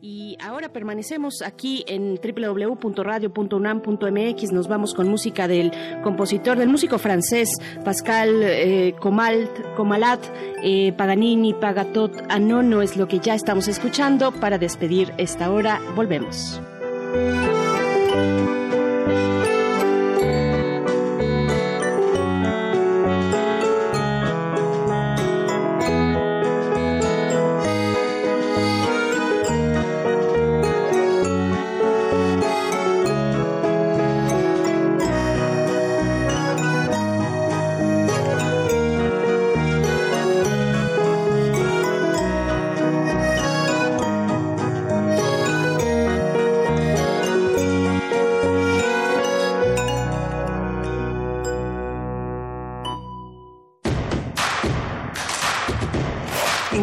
[0.00, 4.52] y ahora permanecemos aquí en www.radio.unam.mx.
[4.52, 5.72] Nos vamos con música del
[6.02, 7.48] compositor, del músico francés
[7.84, 10.20] Pascal eh, Comalat,
[10.62, 15.80] eh, Paganini, Pagatot, Anono es lo que ya estamos escuchando para despedir esta hora.
[15.94, 16.60] Volvemos.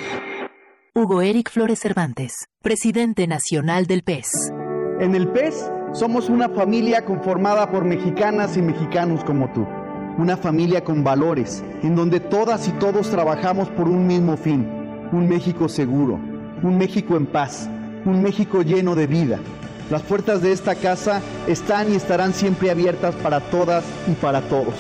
[0.96, 4.52] Hugo Eric Flores Cervantes, presidente nacional del PES.
[5.00, 9.66] En el PES somos una familia conformada por mexicanas y mexicanos como tú.
[10.18, 14.68] Una familia con valores, en donde todas y todos trabajamos por un mismo fin.
[15.12, 16.20] Un México seguro,
[16.64, 17.70] un México en paz,
[18.06, 19.40] un México lleno de vida.
[19.92, 24.74] Las puertas de esta casa están y estarán siempre abiertas para todas y para todos.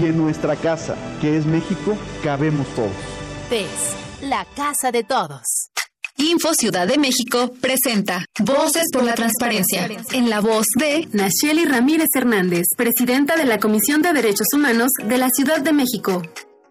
[0.00, 2.90] Y en nuestra casa, que es México, cabemos todos.
[4.22, 5.71] La casa de todos.
[6.22, 12.08] Info Ciudad de México presenta Voces por la Transparencia, en la voz de Nacheli Ramírez
[12.14, 16.22] Hernández, presidenta de la Comisión de Derechos Humanos de la Ciudad de México.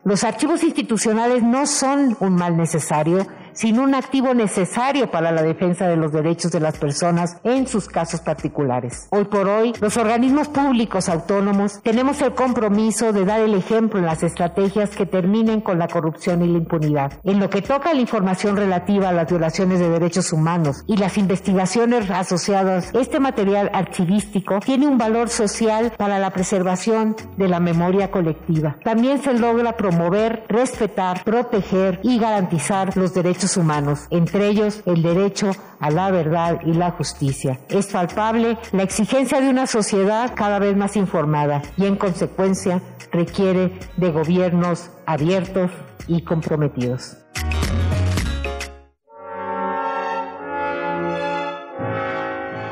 [0.05, 5.87] Los archivos institucionales no son un mal necesario, sino un activo necesario para la defensa
[5.87, 9.07] de los derechos de las personas en sus casos particulares.
[9.11, 14.05] Hoy por hoy, los organismos públicos autónomos tenemos el compromiso de dar el ejemplo en
[14.05, 17.13] las estrategias que terminen con la corrupción y la impunidad.
[17.23, 20.97] En lo que toca a la información relativa a las violaciones de derechos humanos y
[20.97, 27.59] las investigaciones asociadas, este material archivístico tiene un valor social para la preservación de la
[27.59, 28.77] memoria colectiva.
[28.83, 35.51] También se logra promover, respetar, proteger y garantizar los derechos humanos, entre ellos el derecho
[35.79, 37.59] a la verdad y la justicia.
[37.69, 42.81] Es palpable la exigencia de una sociedad cada vez más informada y en consecuencia
[43.11, 45.71] requiere de gobiernos abiertos
[46.07, 47.17] y comprometidos.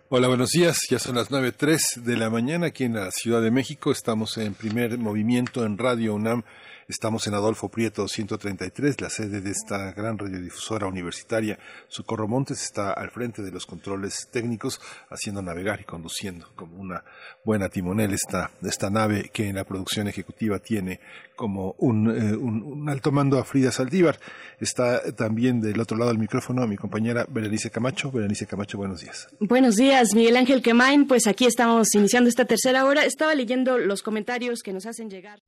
[0.10, 0.80] Hola, buenos días.
[0.90, 3.94] Ya son las 9.03 de la mañana aquí en la Ciudad de México.
[3.94, 6.44] Estamos en primer movimiento en Radio UNAM
[6.88, 11.58] Estamos en Adolfo Prieto 133, la sede de esta gran radiodifusora universitaria.
[11.88, 17.04] Socorro Montes está al frente de los controles técnicos, haciendo navegar y conduciendo como una
[17.46, 21.00] buena timonel esta, esta nave que en la producción ejecutiva tiene
[21.36, 24.20] como un, eh, un, alto mando a Frida Saldívar.
[24.60, 28.12] Está también del otro lado del micrófono mi compañera Berenice Camacho.
[28.12, 29.28] Berenice Camacho, buenos días.
[29.40, 31.08] Buenos días, Miguel Ángel Quemain.
[31.08, 33.06] Pues aquí estamos iniciando esta tercera hora.
[33.06, 35.40] Estaba leyendo los comentarios que nos hacen llegar.